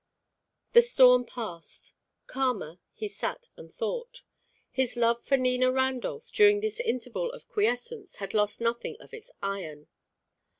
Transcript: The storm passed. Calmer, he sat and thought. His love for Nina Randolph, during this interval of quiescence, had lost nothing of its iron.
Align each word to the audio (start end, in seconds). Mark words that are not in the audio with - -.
The 0.71 0.81
storm 0.81 1.25
passed. 1.25 1.93
Calmer, 2.25 2.79
he 2.91 3.07
sat 3.07 3.49
and 3.55 3.71
thought. 3.71 4.23
His 4.71 4.95
love 4.95 5.23
for 5.23 5.37
Nina 5.37 5.71
Randolph, 5.71 6.31
during 6.31 6.59
this 6.59 6.79
interval 6.79 7.31
of 7.31 7.47
quiescence, 7.47 8.15
had 8.15 8.33
lost 8.33 8.59
nothing 8.59 8.97
of 8.99 9.13
its 9.13 9.29
iron. 9.43 9.85